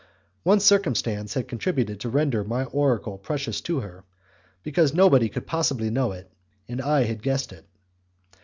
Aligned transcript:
One 0.41 0.59
circumstance 0.59 1.35
had 1.35 1.47
contributed 1.47 1.99
to 1.99 2.09
render 2.09 2.43
my 2.43 2.63
oracle 2.63 3.19
precious 3.19 3.61
to 3.61 3.81
her, 3.81 4.03
because 4.63 4.95
nobody 4.95 5.29
could 5.29 5.45
possibly 5.45 5.91
know 5.91 6.11
it, 6.13 6.27
and 6.67 6.81
I 6.81 7.03
had 7.03 7.21
guessed 7.21 7.53
it. 7.53 7.65